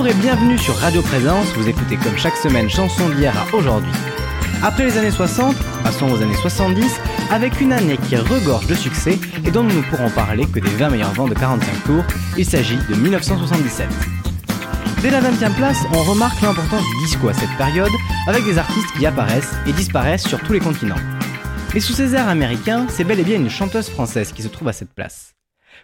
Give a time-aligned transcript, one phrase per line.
[0.00, 3.92] Bonjour et bienvenue sur Radio Présence, vous écoutez comme chaque semaine chanson d'hier à aujourd'hui.
[4.62, 5.54] Après les années 60,
[5.84, 6.98] passons aux années 70,
[7.30, 10.70] avec une année qui regorge de succès et dont nous ne pourrons parler que des
[10.70, 12.04] 20 meilleurs vents de 45 tours,
[12.38, 13.88] il s'agit de 1977.
[15.02, 17.92] Dès la 20e place, on remarque l'importance du disco à cette période,
[18.26, 20.96] avec des artistes qui apparaissent et disparaissent sur tous les continents.
[21.74, 24.68] Mais sous ces airs américains, c'est bel et bien une chanteuse française qui se trouve
[24.68, 25.34] à cette place.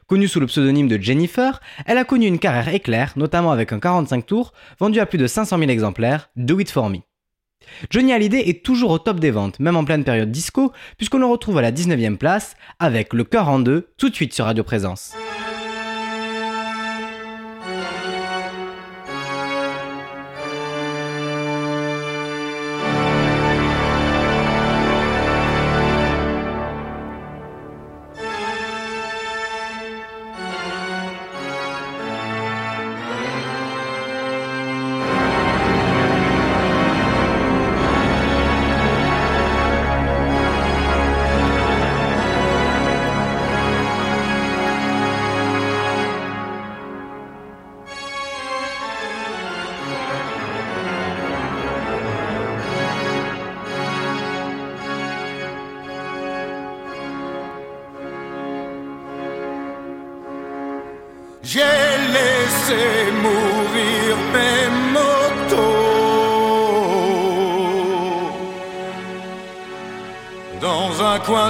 [0.06, 3.80] Connue sous le pseudonyme de Jennifer, elle a connu une carrière éclair, notamment avec un
[3.80, 6.98] 45 tours, vendu à plus de 500 000 exemplaires, Do It For Me.
[7.90, 11.26] Johnny Hallyday est toujours au top des ventes, même en pleine période disco, puisqu'on le
[11.26, 14.62] retrouve à la 19e place, avec Le cœur en deux, tout de suite sur Radio
[14.62, 15.14] Présence.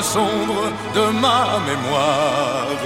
[0.02, 2.82] Sombre de ma mémoire.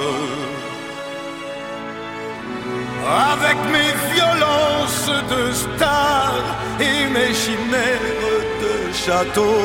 [3.33, 6.33] Avec mes violences de star
[6.79, 9.59] et mes chimères de château.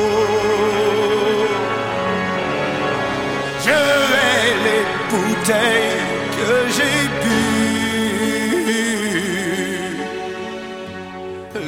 [3.66, 3.78] Je
[4.10, 6.02] vais les bouteilles
[6.36, 7.42] que j'ai bu.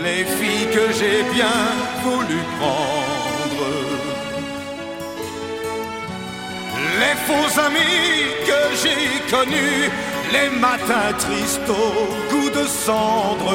[0.04, 1.60] Les filles que j'ai bien
[2.04, 2.87] voulu prendre.
[7.28, 8.16] Faux amis
[8.48, 9.90] que j'ai connus.
[10.34, 11.92] Les matins tristes au
[12.30, 13.54] goût de cendre.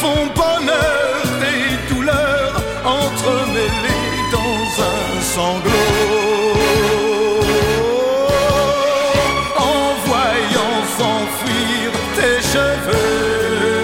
[0.00, 2.52] Confonds bonheur et douleur
[2.86, 5.72] entremêlées dans un sanglot.
[9.58, 13.82] En voyant s'enfuir tes cheveux.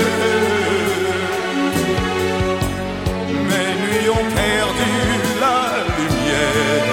[3.50, 4.92] Mes nuits ont perdu
[5.42, 5.60] la
[5.98, 6.88] lumière.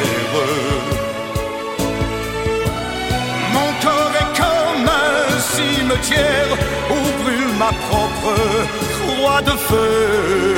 [3.54, 6.58] Mon corps est comme un cimetière
[6.90, 8.36] où brûle ma propre
[9.42, 10.56] de feu.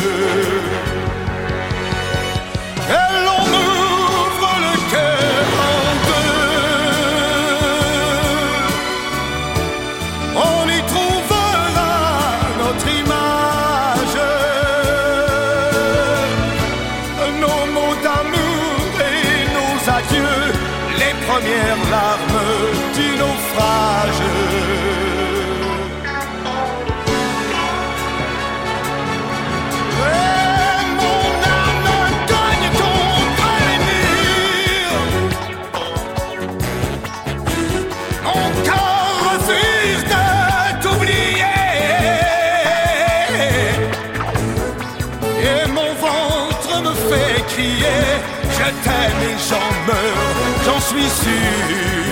[2.89, 6.35] Et l'on m'ouvre le cœur en deux.
[10.35, 11.91] On y trouvera
[12.63, 14.17] notre image.
[17.41, 20.45] Nos mots d'amour et nos adieux,
[20.99, 22.43] les premières larmes
[22.93, 24.04] du naufrage.
[49.49, 52.04] J'en meurs, j'en suis sûr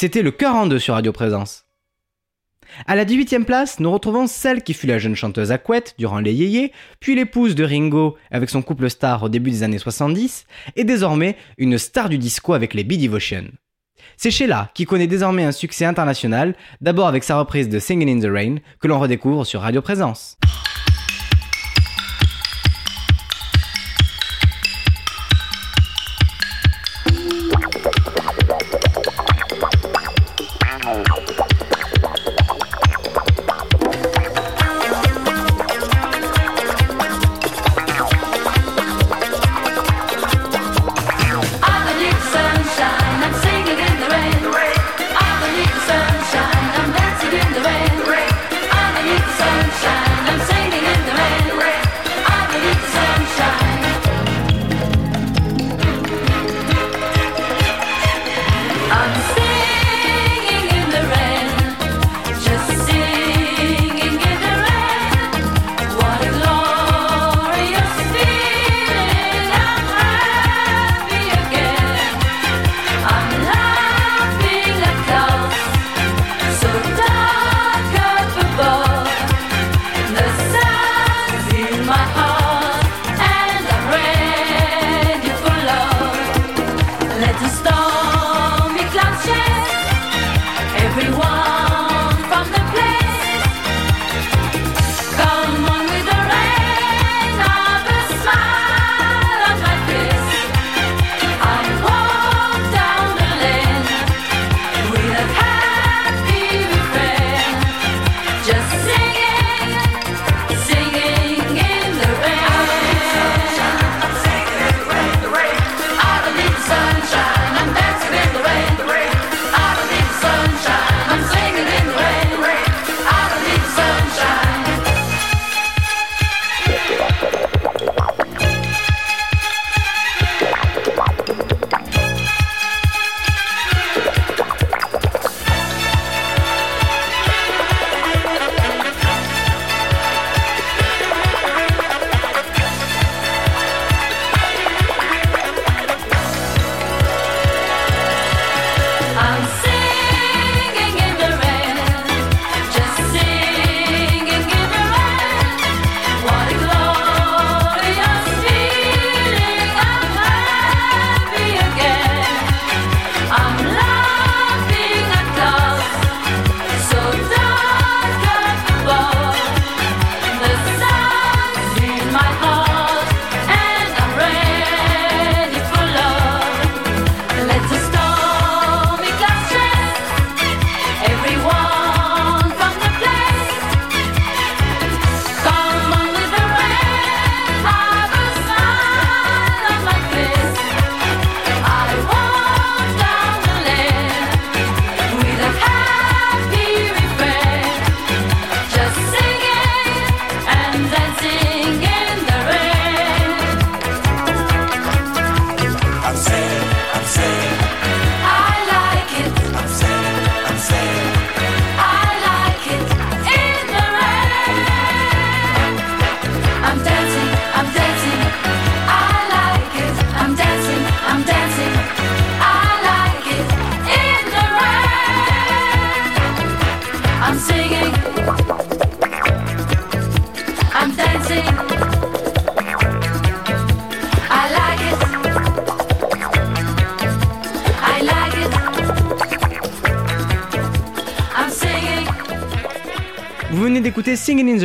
[0.00, 1.66] C'était le cœur en deux sur Radio Présence.
[2.86, 5.58] À la 18e place, nous retrouvons celle qui fut la jeune chanteuse à
[5.98, 9.76] durant les yéyés, puis l'épouse de Ringo avec son couple star au début des années
[9.76, 13.44] 70, et désormais une star du disco avec les B-Devotion.
[14.16, 18.26] C'est Sheila qui connaît désormais un succès international, d'abord avec sa reprise de Singing in
[18.26, 20.38] the Rain, que l'on redécouvre sur Radio Présence.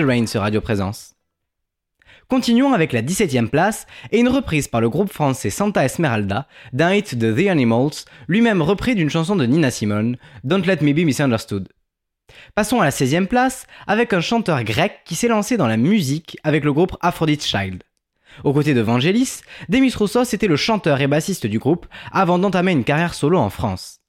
[0.05, 0.61] Rain sur Radio.
[2.27, 6.93] Continuons avec la 17ème place et une reprise par le groupe français Santa Esmeralda d'un
[6.93, 11.05] hit de The Animals, lui-même repris d'une chanson de Nina Simone, Don't Let Me Be
[11.05, 11.69] Misunderstood.
[12.55, 16.37] Passons à la 16ème place avec un chanteur grec qui s'est lancé dans la musique
[16.43, 17.83] avec le groupe Aphrodite Child.
[18.43, 22.71] Aux côtés de Vangelis, Demis Roussos était le chanteur et bassiste du groupe avant d'entamer
[22.71, 23.99] une carrière solo en France.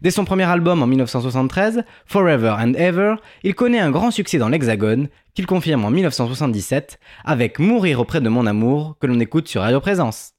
[0.00, 4.48] Dès son premier album en 1973, Forever and Ever, il connaît un grand succès dans
[4.48, 9.62] l'Hexagone, qu'il confirme en 1977 avec Mourir auprès de mon amour, que l'on écoute sur
[9.62, 10.34] Radio Présence.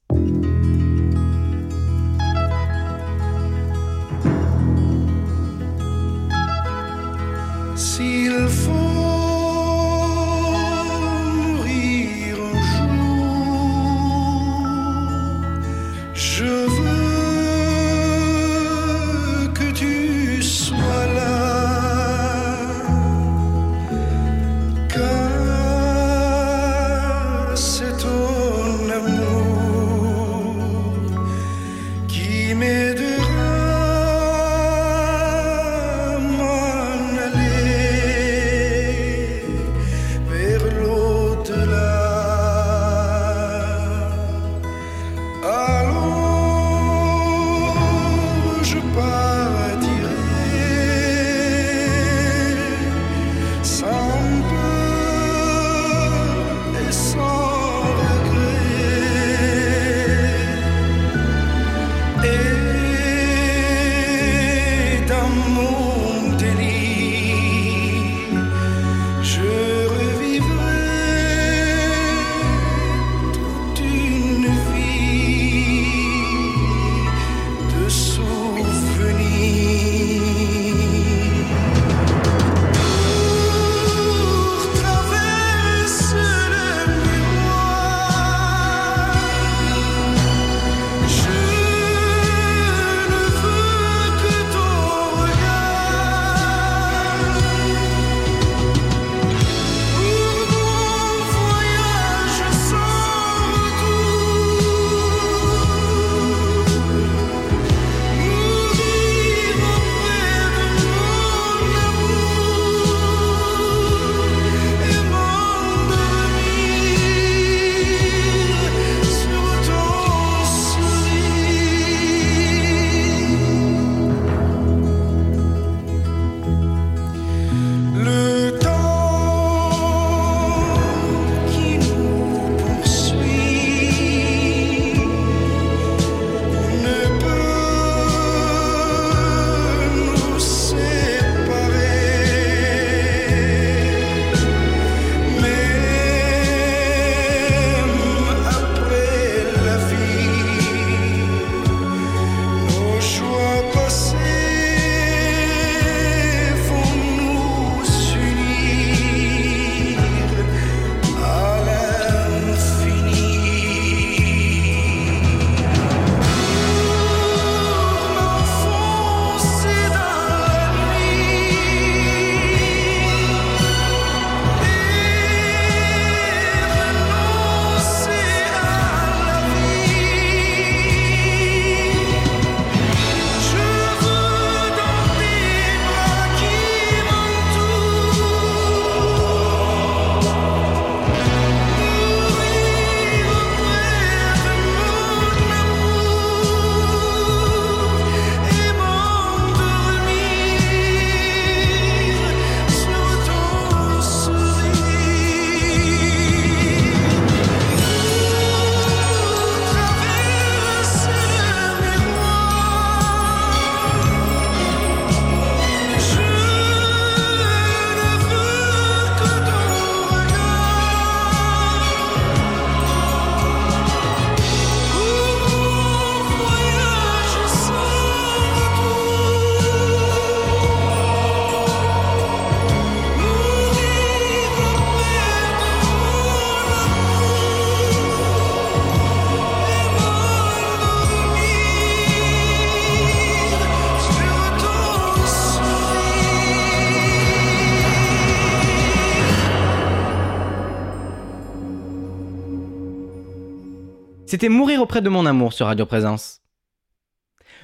[254.30, 256.40] C'était Mourir auprès de mon amour sur Radio Présence.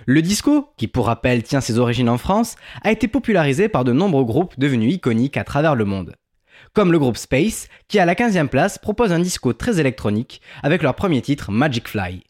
[0.05, 3.93] Le disco, qui pour rappel tient ses origines en France, a été popularisé par de
[3.93, 6.17] nombreux groupes devenus iconiques à travers le monde.
[6.73, 10.83] Comme le groupe Space, qui à la 15e place propose un disco très électronique avec
[10.83, 12.25] leur premier titre Magic Fly.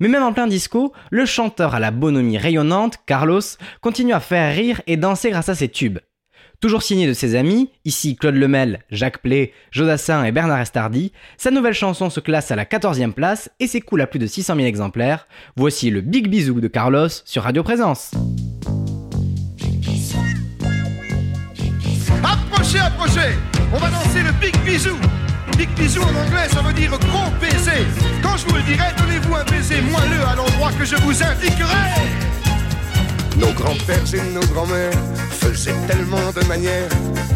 [0.00, 3.40] Mais même en plein disco, le chanteur à la bonhomie rayonnante, Carlos,
[3.80, 5.98] continue à faire rire et danser grâce à ses tubes.
[6.62, 11.50] Toujours signé de ses amis, ici Claude Lemel, Jacques Play, Jodassin et Bernard Estardi, sa
[11.50, 14.68] nouvelle chanson se classe à la 14e place et s'écoule à plus de 600 000
[14.68, 15.26] exemplaires.
[15.56, 18.12] Voici le Big Bisou de Carlos sur Radio Présence.
[22.22, 23.34] Approchez, approchez
[23.74, 24.96] On va danser le Big Bisou
[25.58, 27.84] Big Bisou en anglais, ça veut dire gros baiser.
[28.22, 32.41] Quand je vous le dirai, donnez-vous un baiser moelleux à l'endroit que je vous indiquerai.
[33.36, 34.92] Nos grands-pères et nos grands-mères
[35.30, 36.88] faisaient tellement de manières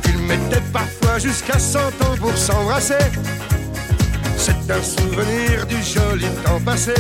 [0.03, 2.95] qu'ils mettaient parfois jusqu'à 100 ans pour s'embrasser.
[4.37, 6.95] C'est un souvenir du joli temps passé,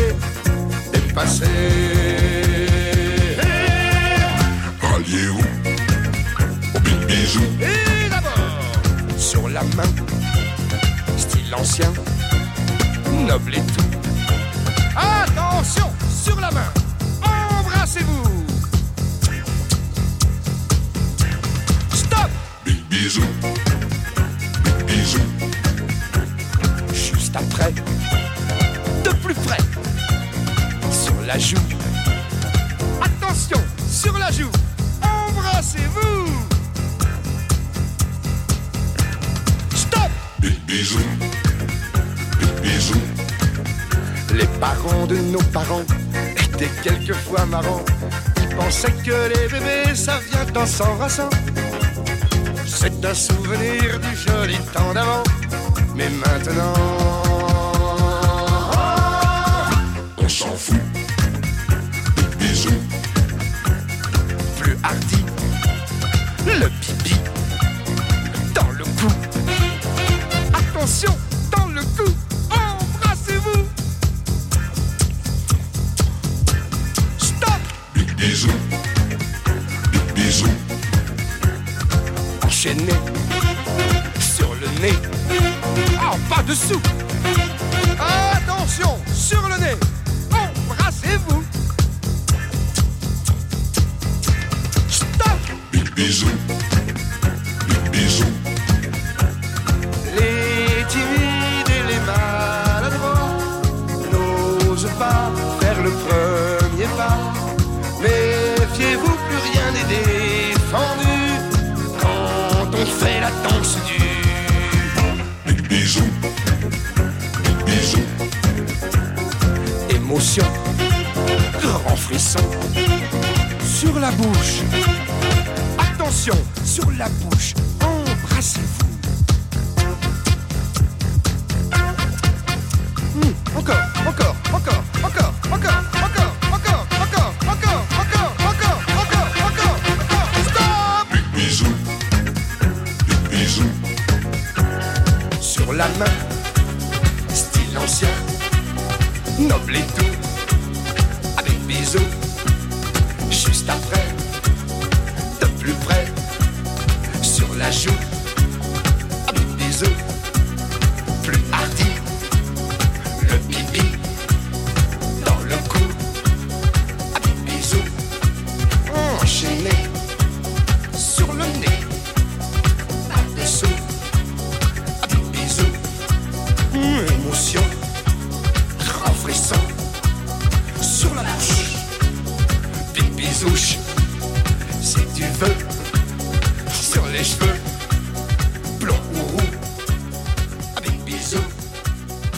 [0.93, 1.45] dépassé.
[4.83, 5.45] Alliez-vous
[6.75, 9.91] au big bisou Et d'abord, sur la main,
[11.17, 11.93] style ancien,
[13.27, 13.85] noble et tout.
[14.97, 16.73] Attention, sur la main,
[17.23, 18.36] embrassez-vous.
[23.07, 23.27] Big bisou
[24.65, 25.21] Big bisou
[26.93, 27.73] juste après,
[29.05, 29.59] de plus près,
[30.91, 31.57] sur la joue.
[33.01, 34.51] Attention, sur la joue,
[35.03, 36.33] embrassez-vous.
[39.77, 40.11] Stop.
[40.41, 40.99] Big bisou
[42.41, 43.01] Big bisou
[44.35, 45.85] Les parents de nos parents
[46.37, 47.85] étaient quelquefois marrants.
[48.43, 51.31] Ils pensaient que les bébés, ça vient en s'embrassant.
[52.79, 55.23] C'est un souvenir du joli temps d'avant.
[55.95, 57.06] Mais maintenant,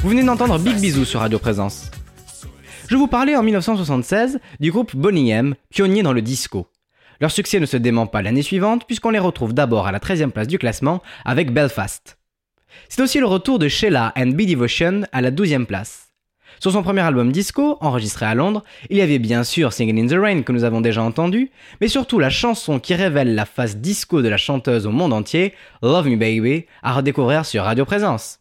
[0.02, 1.92] Vous venez d'entendre Big Bisou sur Radio Présence.
[2.88, 6.66] Je vous parlais en 1976 du groupe Bonnie M, pionnier dans le disco.
[7.20, 10.30] Leur succès ne se dément pas l'année suivante puisqu'on les retrouve d'abord à la 13e
[10.30, 12.18] place du classement avec Belfast.
[12.88, 16.07] C'est aussi le retour de Sheila and Be Devotion à la 12e place.
[16.60, 20.06] Sur son premier album disco, enregistré à Londres, il y avait bien sûr Singing in
[20.08, 23.76] the Rain que nous avons déjà entendu, mais surtout la chanson qui révèle la face
[23.76, 28.40] disco de la chanteuse au monde entier, Love Me Baby, à redécouvrir sur Radio Présence.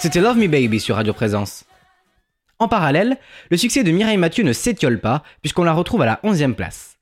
[0.00, 1.64] C'était Love Me Baby sur Radio Présence.
[2.58, 3.18] En parallèle,
[3.50, 6.96] le succès de Mireille Mathieu ne s'étiole pas puisqu'on la retrouve à la 11e place.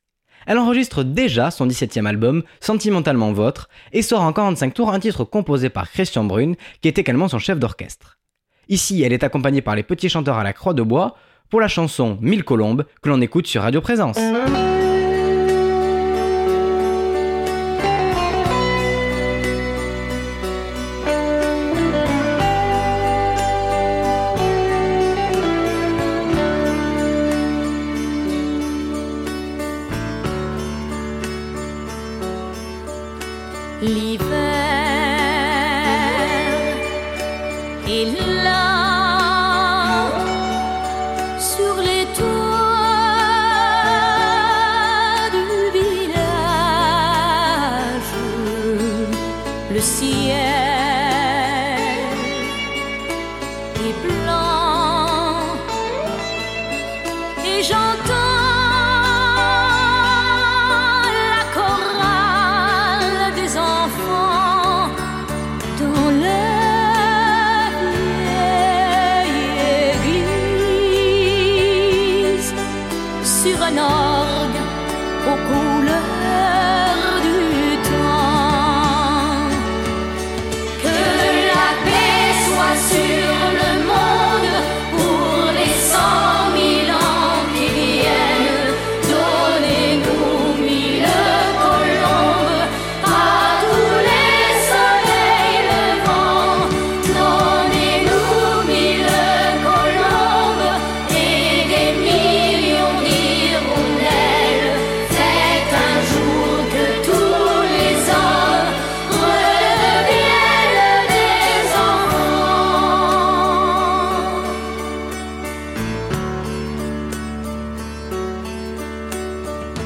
[0.45, 5.23] Elle enregistre déjà son 17e album, Sentimentalement Votre, et sort en 45 tours un titre
[5.23, 8.17] composé par Christian Brune, qui est également son chef d'orchestre.
[8.67, 11.15] Ici, elle est accompagnée par les petits chanteurs à la croix de bois
[11.49, 14.19] pour la chanson Mille colombes que l'on écoute sur Radio Présence.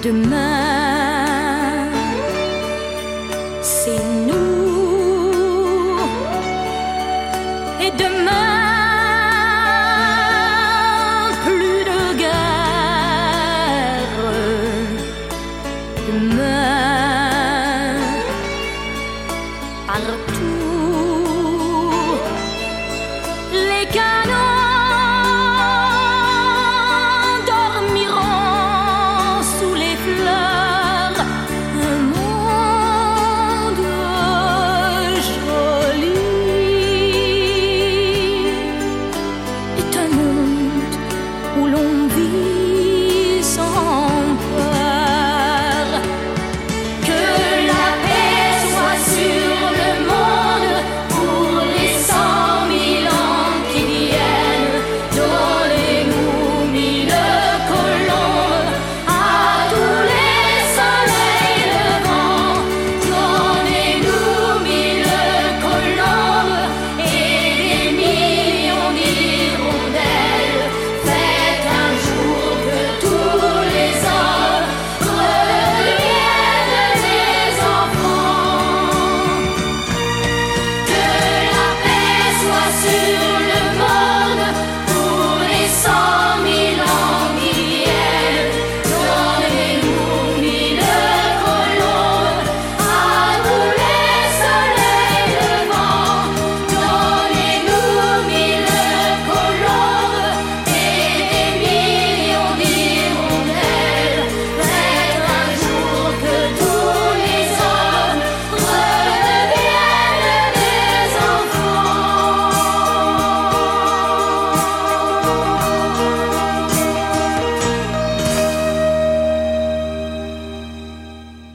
[0.03, 0.72] demain.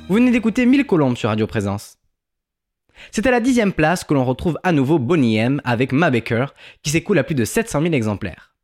[0.09, 1.99] D'écouter Mille Colombes sur Radio Présence.
[3.13, 6.47] C'est à la dixième place que l'on retrouve à nouveau Bonnie M avec Ma Baker,
[6.83, 8.55] qui s'écoule à plus de 700 000 exemplaires.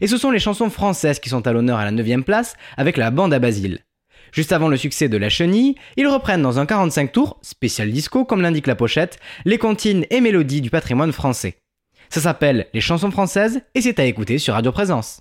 [0.00, 2.96] Et ce sont les chansons françaises qui sont à l'honneur à la neuvième place avec
[2.96, 3.80] la bande à Basile.
[4.32, 8.24] Juste avant le succès de La Chenille, ils reprennent dans un 45 tours, spécial disco
[8.24, 11.56] comme l'indique la pochette, les comptines et mélodies du patrimoine français.
[12.10, 15.20] Ça s'appelle Les chansons françaises et c'est à écouter sur Radio Présence.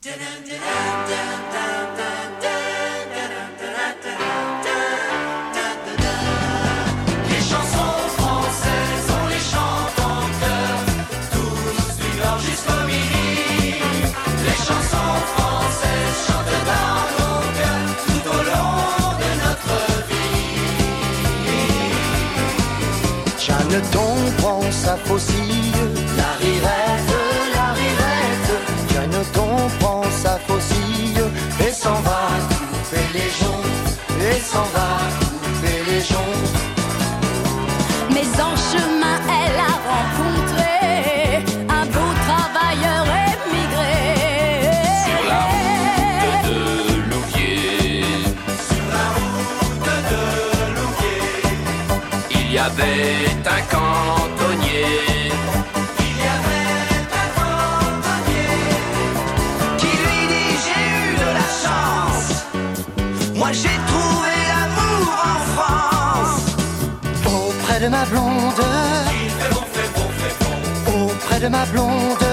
[23.67, 25.71] Vienne-t-on, pense à Faucille.
[26.17, 27.13] La rivette,
[27.55, 28.51] la rivette.
[28.89, 31.21] Vienne-t-on, pense à Faucille.
[31.67, 34.29] Et s'en va couper les joncs.
[34.29, 36.74] Et s'en va couper les joncs.
[71.49, 72.24] ma blonde.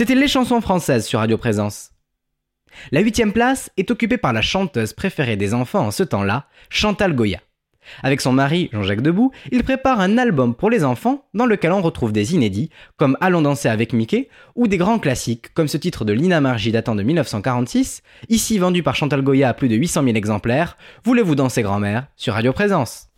[0.00, 1.90] C'était les chansons françaises sur Radio Présence.
[2.90, 7.14] La huitième place est occupée par la chanteuse préférée des enfants en ce temps-là, Chantal
[7.14, 7.40] Goya.
[8.02, 11.82] Avec son mari, Jean-Jacques Debout, il prépare un album pour les enfants dans lequel on
[11.82, 16.06] retrouve des inédits comme Allons danser avec Mickey ou des grands classiques comme ce titre
[16.06, 20.04] de Lina Margie datant de 1946, ici vendu par Chantal Goya à plus de 800
[20.04, 23.10] 000 exemplaires, Voulez-vous danser grand-mère sur Radio Présence.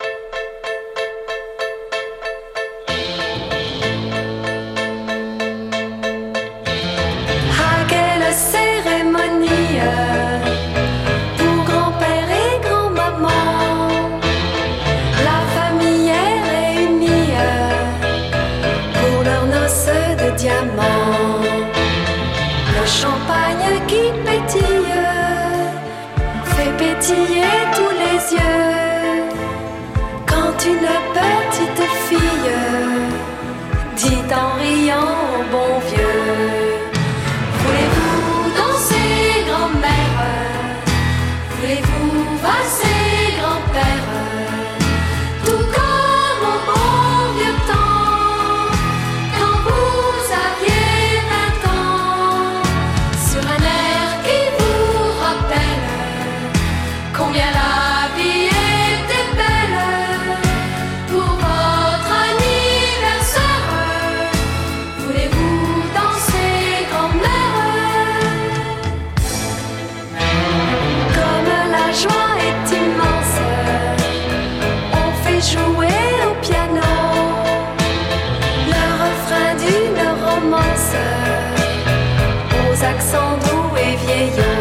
[82.85, 84.52] accents doux et vieillots.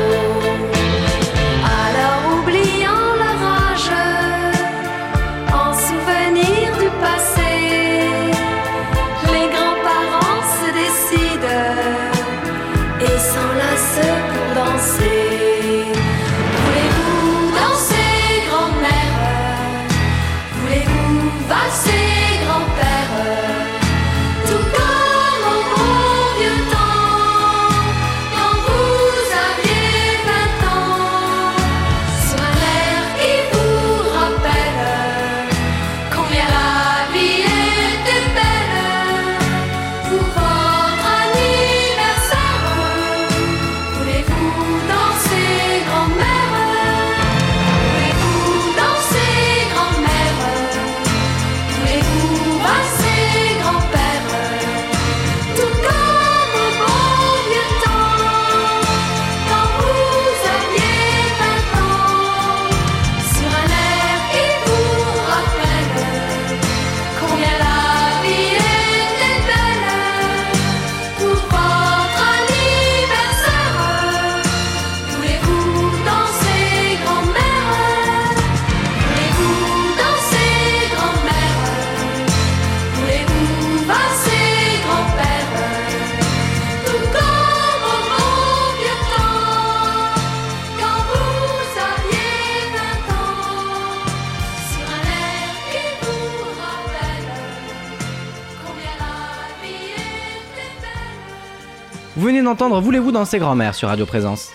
[102.80, 104.50] Voulez-vous danser grand-mère sur Radio Présence.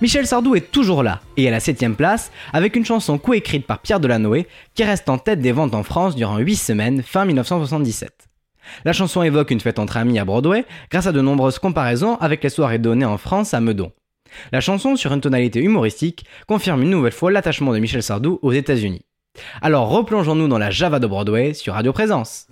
[0.00, 3.80] Michel Sardou est toujours là et à la 7ème place avec une chanson coécrite par
[3.80, 8.28] Pierre Delanoë qui reste en tête des ventes en France durant 8 semaines fin 1977.
[8.84, 12.42] La chanson évoque une fête entre amis à Broadway grâce à de nombreuses comparaisons avec
[12.42, 13.92] les soirées données en France à Meudon.
[14.50, 18.52] La chanson, sur une tonalité humoristique, confirme une nouvelle fois l'attachement de Michel Sardou aux
[18.52, 19.04] États-Unis.
[19.60, 22.48] Alors replongeons-nous dans la Java de Broadway sur Radio Présence.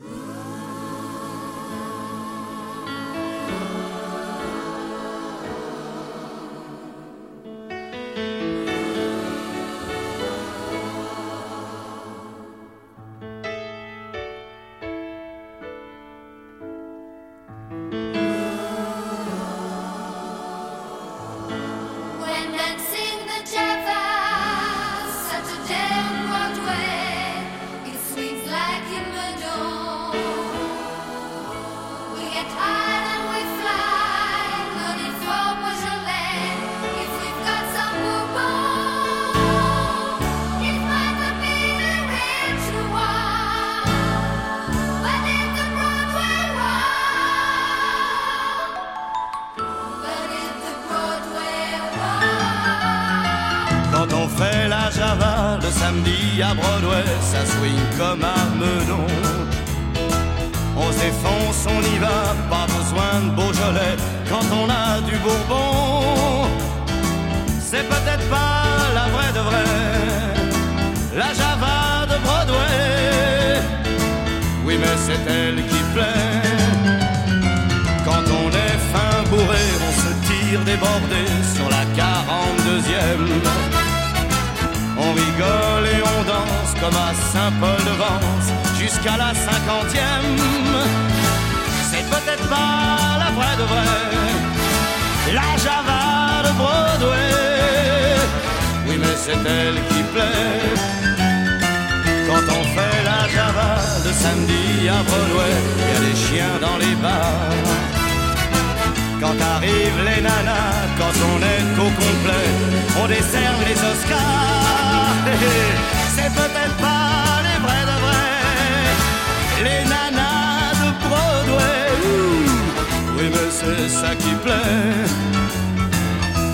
[124.03, 125.05] Ça qui plaît.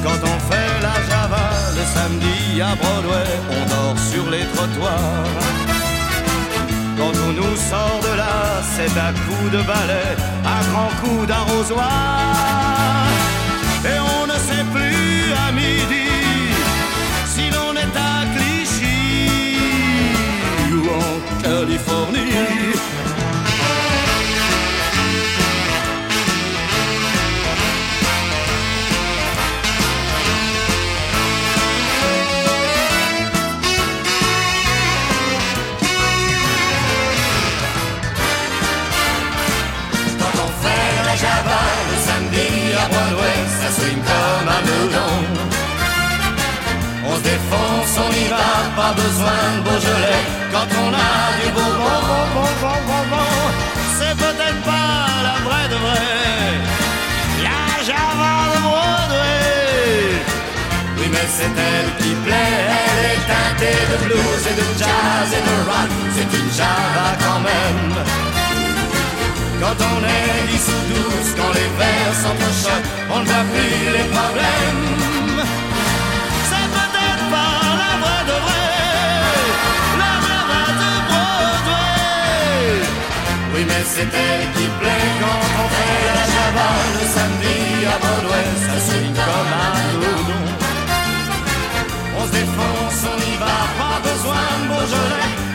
[0.04, 1.46] Quand on fait la Java
[1.78, 5.32] le samedi à Broadway, on dort sur les trottoirs.
[6.98, 8.36] Quand on nous sort de là,
[8.74, 10.08] c'est à coup de balai,
[10.56, 11.86] un grand coup d'arrosoir.
[13.90, 16.10] Et on ne sait plus à midi
[17.32, 19.58] si l'on est à Clichy
[20.76, 22.05] ou en Californie.
[43.74, 45.16] Comme un meudon.
[47.04, 48.46] On se défonce, on y va,
[48.76, 50.22] pas besoin de Beaujolais.
[50.52, 51.10] Quand on a
[51.40, 53.30] du Bourbon, bon, bon, bon, bon, bon,
[53.98, 56.54] c'est peut-être pas la vraie de vraie.
[57.42, 60.22] La Java de Broadway.
[60.98, 65.42] Oui, mais c'est elle qui plaît, elle est teintée de blues et de jazz et
[65.48, 65.90] de rock.
[66.14, 68.35] C'est une Java quand même.
[69.60, 74.84] Quand on est dix ou quand les verres s'entrechoquent, on ne voit plus les problèmes.
[76.48, 79.48] C'est peut-être pas la vraie de vraie,
[80.02, 82.68] la Java de Broadway.
[83.54, 87.58] Oui, mais c'est elle qui plaît quand on fait la Java le samedi
[87.94, 88.46] à Broadway.
[88.66, 90.44] Ça swing comme un doudou.
[92.18, 95.45] On se défonce, on y va, pas besoin de Beaujolais.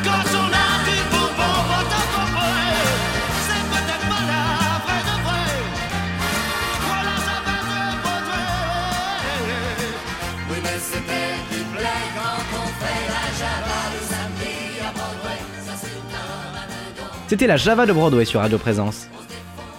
[17.31, 19.07] C'était la Java de Broadway sur Radio Présence.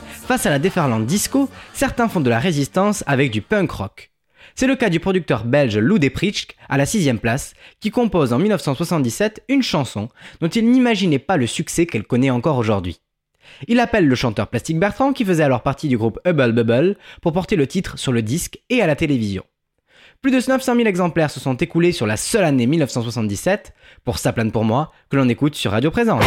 [0.08, 4.10] Face à la déferlante disco, certains font de la résistance avec du punk rock.
[4.54, 8.38] C'est le cas du producteur belge Lou Depritch, à la sixième place, qui compose en
[8.38, 10.08] 1977 une chanson
[10.40, 13.00] dont il n'imaginait pas le succès qu'elle connaît encore aujourd'hui.
[13.68, 17.34] Il appelle le chanteur Plastic Bertrand, qui faisait alors partie du groupe Hubble Bubble, pour
[17.34, 19.44] porter le titre sur le disque et à la télévision.
[20.22, 23.74] Plus de 900 000 exemplaires se sont écoulés sur la seule année 1977,
[24.06, 26.24] pour Ça plane pour moi, que l'on écoute sur Radio Présence.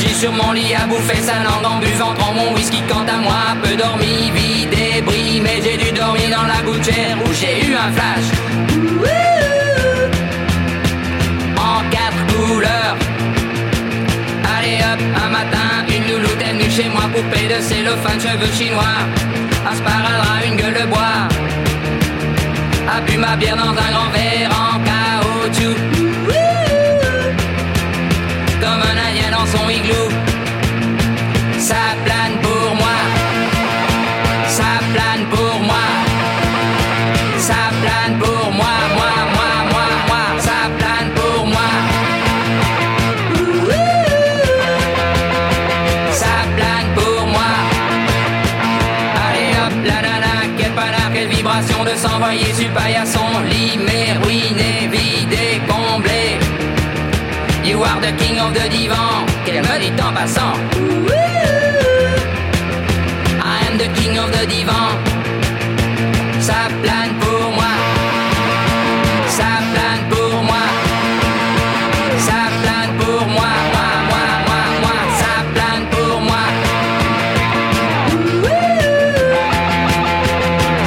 [0.00, 3.18] J'ai sur mon lit à bouffer sa langue en buvant dans mon whisky quant à
[3.18, 7.66] moi, peu dormi, vide et bris, mais j'ai dû dormir dans la gouttière où j'ai
[7.66, 8.28] eu un flash.
[11.56, 12.96] En quatre couleurs.
[14.56, 18.98] Allez hop, un matin, une louloute est venue chez moi, poupée de cellophane, cheveux chinois,
[19.70, 21.28] un sparadrap, une gueule de bois.
[22.96, 24.53] A bu ma bière dans un grand verre
[29.56, 30.13] son igloo.
[60.24, 60.56] Passant.
[63.44, 64.92] I am the king of the divan.
[66.40, 67.72] Ça plane pour moi.
[69.36, 70.64] Ça plane pour moi.
[72.26, 73.52] Ça plane pour moi.
[73.74, 74.96] Moi, moi, moi, moi.
[75.20, 76.44] Ça plane pour moi.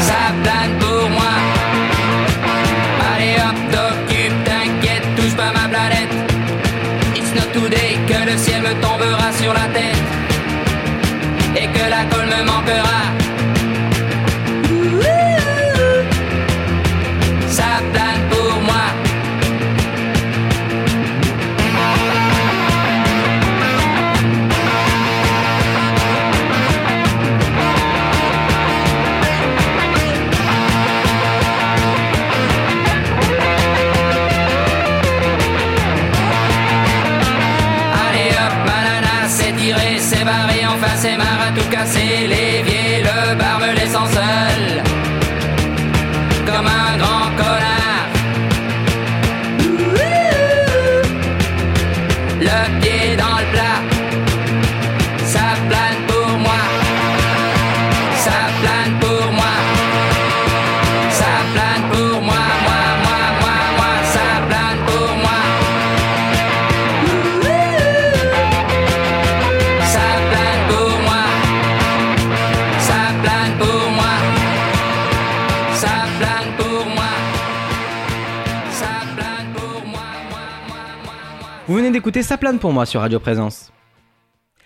[0.08, 1.34] Ça plane pour moi.
[3.10, 6.14] Allez hop, t'occupe, t'inquiète, touche pas ma planète.
[7.18, 8.20] It's not today que
[9.54, 10.08] la tête.
[11.56, 13.17] Et que la colle me manquera.
[81.98, 83.72] D'écouter Ça plane pour moi sur Radio Présence.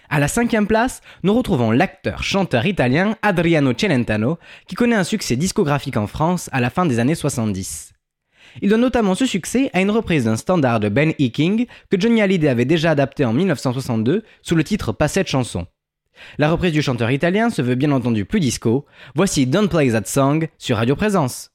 [0.10, 5.96] À la cinquième place, nous retrouvons l'acteur-chanteur italien Adriano Celentano, qui connaît un succès discographique
[5.96, 7.94] en France à la fin des années 70.
[8.62, 11.30] Il doit notamment ce succès à une reprise d'un standard de Ben E.
[11.30, 15.68] King que Johnny Hallyday avait déjà adapté en 1962 sous le titre Pas cette chanson.
[16.38, 18.86] La reprise du chanteur italien se veut bien entendu plus disco.
[19.16, 21.50] Voici Don't Play That Song sur Radio Présence.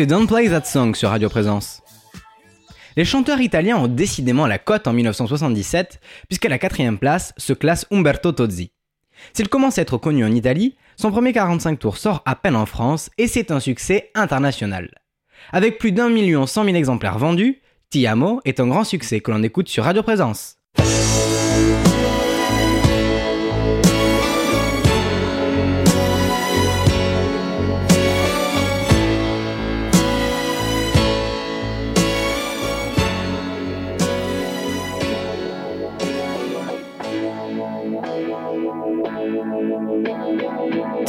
[0.00, 1.82] Don't Play That Song sur Radio Présence.
[2.96, 7.86] Les chanteurs italiens ont décidément la cote en 1977, puisqu'à la quatrième place se classe
[7.92, 8.72] Umberto Tozzi.
[9.34, 12.66] S'il commence à être connu en Italie, son premier 45 tours sort à peine en
[12.66, 14.90] France et c'est un succès international.
[15.52, 19.30] Avec plus d'un million cent mille exemplaires vendus, Ti Amo est un grand succès que
[19.30, 20.56] l'on écoute sur Radio Présence.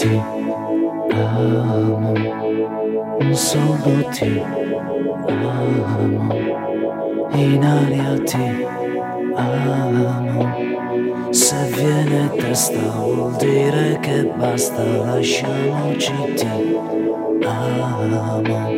[0.04, 0.22] Ti
[1.12, 2.14] amo,
[3.32, 4.44] solo ti
[5.28, 6.34] amo,
[7.32, 8.66] in aria ti
[9.34, 10.52] amo.
[11.32, 16.48] Se viene testa vuol dire che basta, lasciamoci ti
[17.46, 18.70] amo,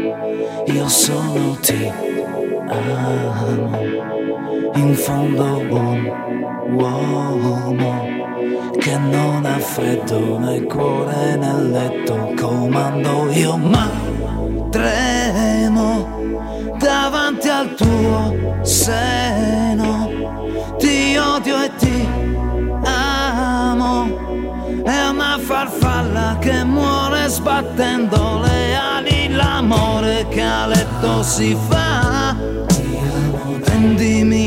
[0.65, 1.91] io solo ti
[2.67, 3.79] amo,
[4.75, 6.05] in fondo buon
[6.69, 8.14] uomo
[8.77, 13.89] che non ha freddo nel cuore nel letto comando io ma
[14.69, 16.23] tremo
[16.77, 20.11] davanti al tuo seno.
[20.77, 22.07] Ti odio e ti
[22.83, 24.25] amo
[24.85, 29.29] è una farfalla che muore sbattendo le ali.
[29.29, 32.35] L'amore che a letto si fa.
[33.63, 34.44] Prendimi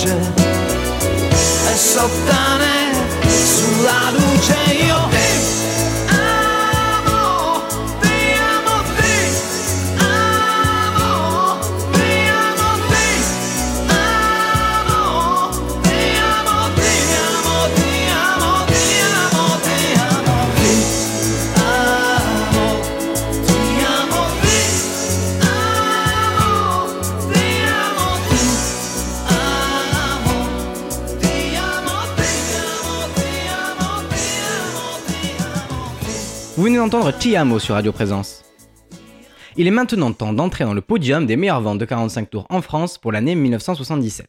[0.00, 0.16] luce
[1.72, 2.92] è sottane
[3.44, 4.99] sulla luce io
[36.80, 38.42] d'entendre Ti Amo sur Radio Présence.
[39.58, 42.62] Il est maintenant temps d'entrer dans le podium des meilleures ventes de 45 tours en
[42.62, 44.26] France pour l'année 1977.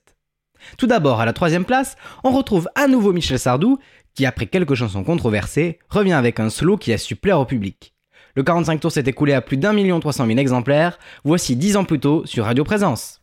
[0.77, 1.95] Tout d'abord, à la troisième place,
[2.25, 3.77] on retrouve à nouveau Michel Sardou,
[4.15, 7.93] qui après quelques chansons controversées, revient avec un slow qui a su plaire au public.
[8.35, 11.77] Le 45 tours s'est écoulé à plus d'un million trois cent mille exemplaires, voici 10
[11.77, 13.21] ans plus tôt sur Radio Présence.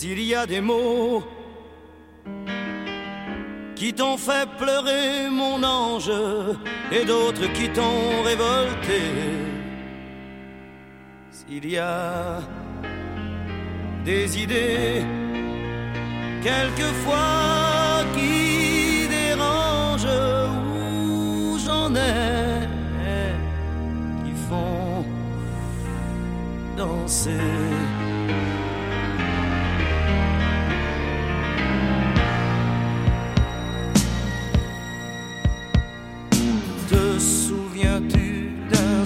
[0.00, 1.24] S'il y a des mots
[3.74, 6.12] qui t'ont fait pleurer, mon ange,
[6.92, 9.00] et d'autres qui t'ont révolté,
[11.32, 12.38] s'il y a
[14.04, 15.04] des idées,
[16.44, 20.06] quelquefois qui dérangent,
[21.10, 22.68] où j'en ai,
[24.24, 25.04] qui font
[26.76, 28.07] danser.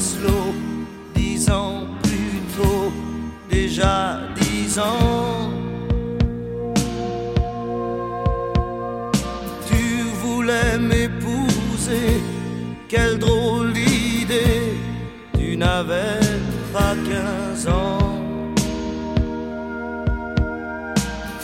[0.03, 0.53] Slow
[1.15, 2.93] dix ans plus tôt,
[3.49, 5.51] déjà dix ans
[9.69, 9.85] Tu
[10.23, 12.21] voulais m'épouser,
[12.89, 14.75] quelle drôle d'idée,
[15.39, 16.21] tu n'avais
[16.73, 18.19] pas quinze ans.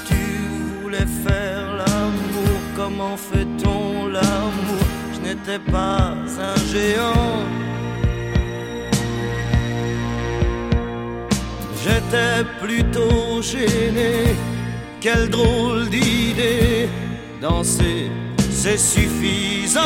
[0.09, 0.21] Tu
[0.83, 4.85] voulais faire l'amour, comment fait-on l'amour?
[5.15, 6.15] Je n'étais pas
[6.51, 7.58] un géant.
[12.11, 14.35] J'étais plutôt gêné,
[14.99, 16.89] quelle drôle d'idée,
[17.39, 18.11] danser
[18.51, 19.83] c'est suffisant.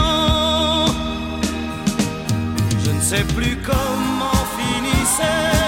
[2.84, 5.61] Je ne sais plus comment finissait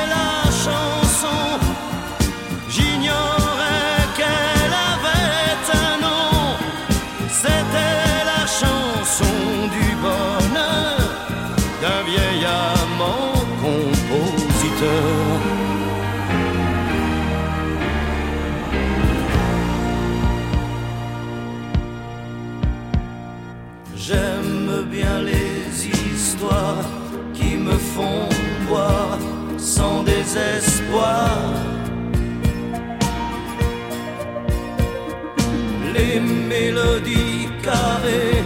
[35.94, 38.42] Les mélodies carrées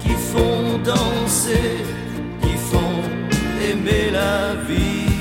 [0.00, 1.76] qui font danser,
[2.40, 3.02] qui font
[3.70, 5.12] aimer la vie.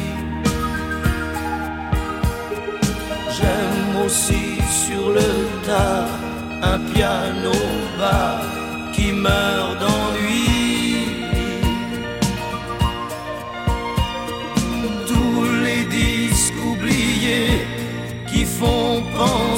[3.35, 5.29] J'aime aussi sur le
[5.65, 6.07] tas
[6.63, 7.53] un piano
[7.99, 8.41] bas
[8.93, 10.20] qui meurt d'ennui.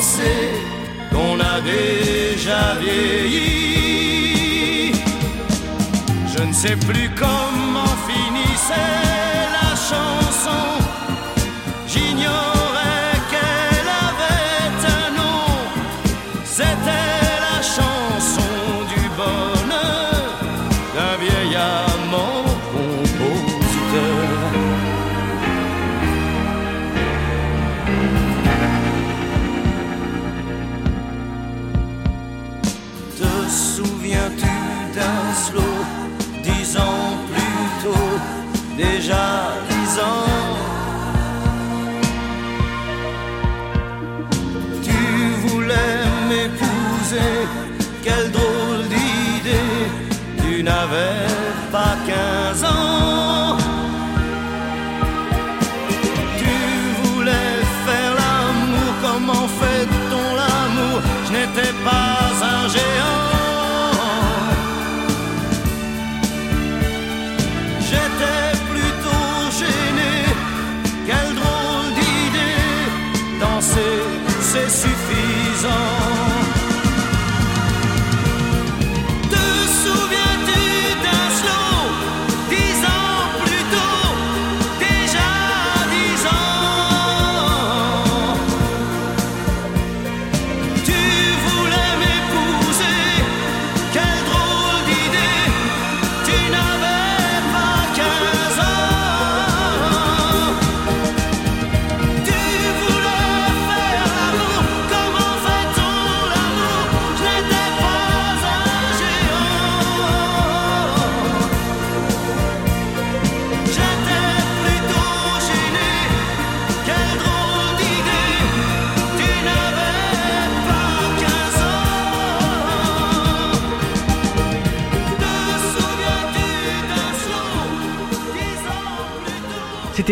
[0.04, 0.52] Penser
[1.12, 4.12] qu'on a déjà vieilli.
[6.36, 9.00] Je ne sais plus comment finissait
[9.58, 10.23] la chanson.
[39.04, 39.43] Déjà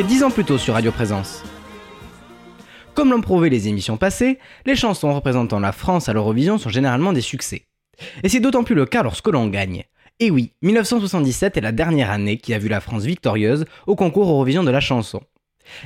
[0.02, 1.44] C'était 10 ans plus tôt sur Radio Présence.
[2.96, 7.14] Comme l'ont prouvé les émissions passées, les chansons représentant la France à l'Eurovision sont généralement
[7.14, 7.68] des succès.
[8.24, 9.84] Et c'est d'autant plus le cas lorsque l'on gagne.
[10.20, 14.28] Et oui, 1977 est la dernière année qui a vu la France victorieuse au concours
[14.28, 15.22] Eurovision de la chanson.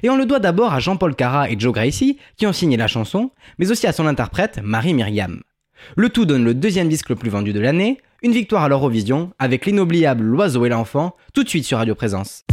[0.02, 2.88] Et on le doit d'abord à Jean-Paul Cara et Joe Gracie qui ont signé la
[2.88, 5.42] chanson, mais aussi à son interprète Marie Myriam.
[5.98, 9.34] Le tout donne le deuxième disque le plus vendu de l'année, une victoire à l'Eurovision
[9.40, 12.46] avec l'inoubliable L'oiseau et l'enfant, tout de suite sur Radio Présence.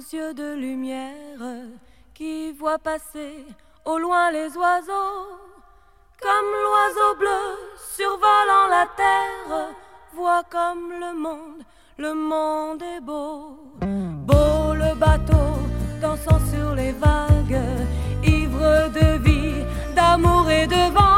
[0.00, 1.40] Yeux de lumière
[2.14, 3.44] qui voit passer
[3.84, 5.28] au loin les oiseaux.
[6.20, 7.42] Comme l'oiseau bleu
[7.96, 9.68] survolant la terre,
[10.14, 11.62] voit comme le monde,
[11.98, 13.58] le monde est beau.
[13.80, 15.46] Beau le bateau
[16.00, 17.62] dansant sur les vagues,
[18.24, 19.64] ivre de vie,
[19.94, 21.13] d'amour et de vent.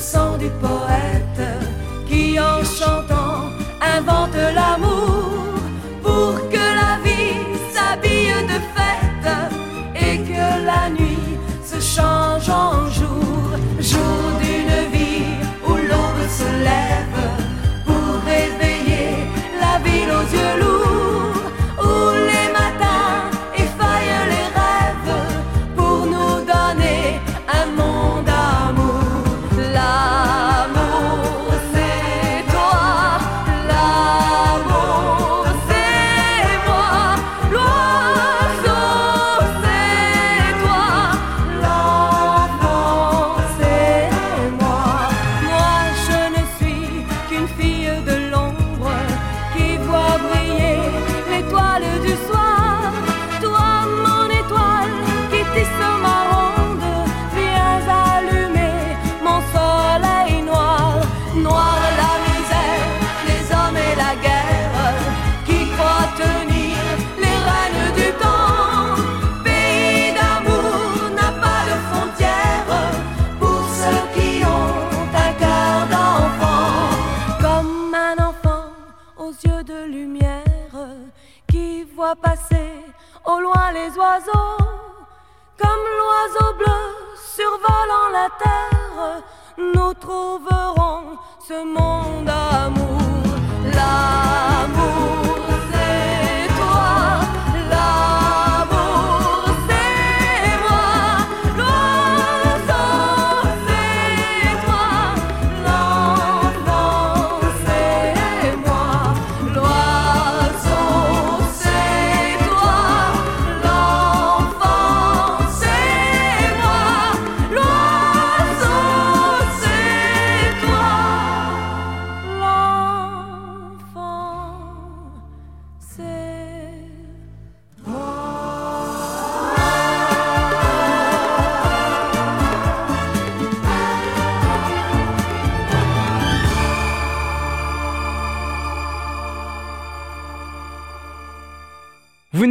[0.00, 1.42] Le sang du poète
[2.08, 3.50] qui en chantant
[3.82, 5.60] invente l'amour
[6.02, 6.59] pour que
[82.16, 82.72] passer
[83.24, 84.56] au loin les oiseaux.
[85.58, 86.80] Comme l'oiseau bleu
[87.36, 89.22] survolant la terre,
[89.58, 93.00] nous trouverons ce monde d'amour.
[93.74, 95.29] L'amour,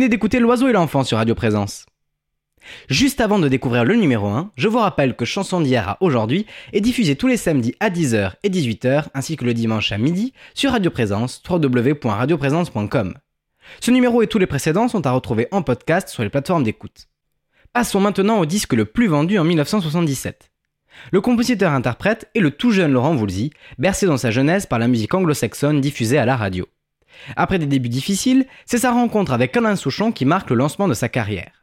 [0.09, 1.85] d'écouter L'Oiseau et l'Enfant sur Radio Présence.
[2.89, 6.45] Juste avant de découvrir le numéro 1, je vous rappelle que Chanson d'hier à aujourd'hui
[6.73, 10.33] est diffusée tous les samedis à 10h et 18h ainsi que le dimanche à midi
[10.53, 13.13] sur Radio Présence, www.radioprésence.com.
[13.79, 17.07] Ce numéro et tous les précédents sont à retrouver en podcast sur les plateformes d'écoute.
[17.71, 20.51] Passons maintenant au disque le plus vendu en 1977.
[21.11, 25.13] Le compositeur-interprète est le tout jeune Laurent Voulzy, bercé dans sa jeunesse par la musique
[25.13, 26.67] anglo-saxonne diffusée à la radio.
[27.35, 30.93] Après des débuts difficiles, c'est sa rencontre avec Alain Souchon qui marque le lancement de
[30.93, 31.59] sa carrière.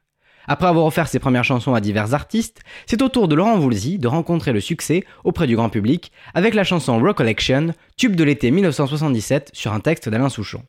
[0.48, 3.98] Après avoir offert ses premières chansons à divers artistes, c'est au tour de Laurent Voulzy
[3.98, 8.50] de rencontrer le succès auprès du grand public avec la chanson Recollection, tube de l'été
[8.50, 10.62] 1977 sur un texte d'Alain Souchon.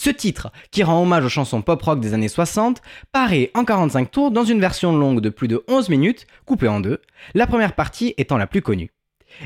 [0.00, 2.80] Ce titre, qui rend hommage aux chansons pop-rock des années 60,
[3.12, 6.80] paraît en 45 tours dans une version longue de plus de 11 minutes, coupée en
[6.80, 7.02] deux,
[7.34, 8.92] la première partie étant la plus connue.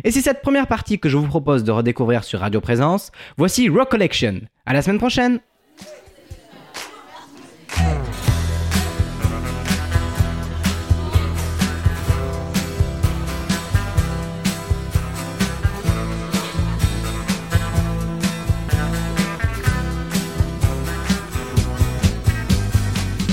[0.04, 3.10] Et c'est cette première partie que je vous propose de redécouvrir sur Radio Présence.
[3.36, 4.40] Voici Recollection.
[4.66, 5.40] À la semaine prochaine!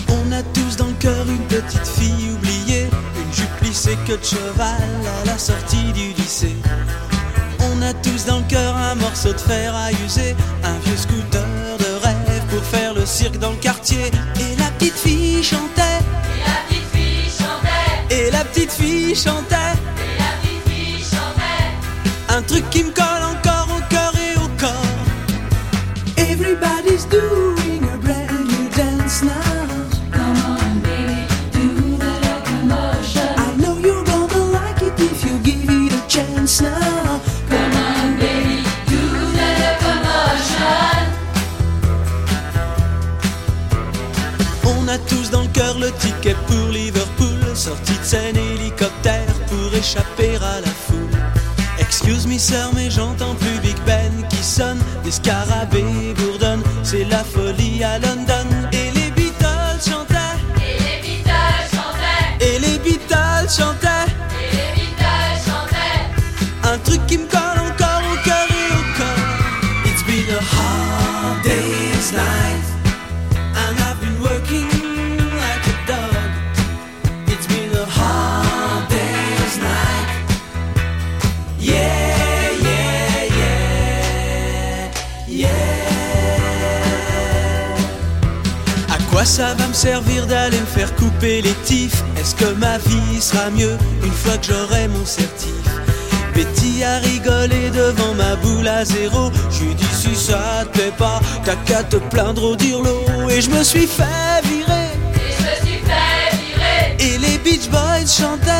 [0.09, 4.23] On a tous dans le cœur une petite fille oubliée, une jupe lissée que de
[4.23, 4.65] cheval
[5.21, 6.18] à la sortie du
[8.89, 11.45] un morceau de fer à user, un vieux scooter
[11.77, 14.05] de rêve pour faire le cirque dans le quartier.
[14.39, 15.99] Et la petite fille chantait,
[16.35, 19.55] Et la petite fille chantait, et la petite fille chantait,
[20.05, 22.35] et la petite fille chantait.
[22.35, 24.97] un truc qui me colle encore au cœur et au corps.
[26.17, 26.98] Everybody's
[48.09, 51.19] scène hélicoptère pour échapper à la foule.
[51.77, 57.23] Excuse me sœur, mais j'entends plus Big Ben qui sonne, des scarabées bourdonnent, c'est la
[57.23, 58.47] folie à London.
[58.71, 63.88] Et les Beatles chantaient, Et les Beatles chantaient, et les Beatles chantaient,
[89.79, 94.37] servir d'aller me faire couper les tifs Est-ce que ma vie sera mieux une fois
[94.37, 95.53] que j'aurai mon certif?
[96.35, 99.31] Betty a rigolé devant ma boule à zéro.
[99.49, 103.05] Je lui dis si ça te plaît pas, t'as qu'à te plaindre au dirlo.
[103.29, 104.89] Et je me suis fait virer.
[105.15, 108.58] Et je me suis fait virer, Et les Beach Boys chantaient.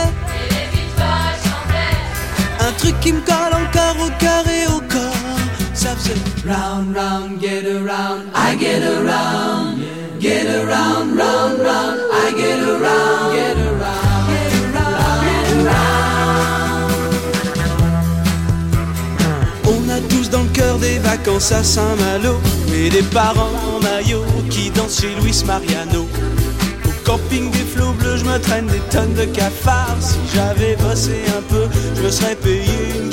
[21.10, 22.36] Vacances à Saint-Malo
[22.72, 26.08] et des parents en maillot qui dansent chez Luis Mariano.
[26.86, 29.98] Au camping des flots bleus, je me traîne des tonnes de cafards.
[30.00, 33.10] Si j'avais bossé un peu, je me serais payé une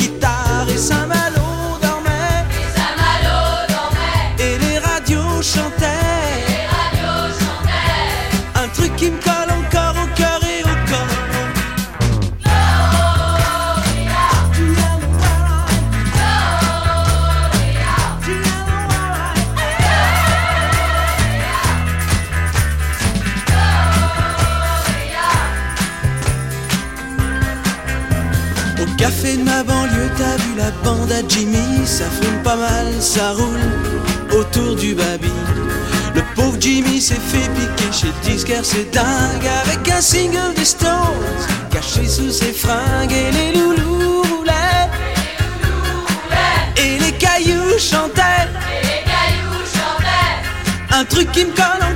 [30.66, 35.32] la bande à Jimmy Ça fume pas mal, ça roule autour du baby.
[36.14, 41.36] Le pauvre Jimmy s'est fait piquer chez disquaire, c'est dingue Avec un single des Stones
[41.70, 44.90] Caché sous ses fringues et les loulous roulaient
[46.76, 48.48] Et les cailloux chantaient.
[48.72, 50.98] Et les cailloux chantaient.
[50.98, 51.86] Un truc qui me colle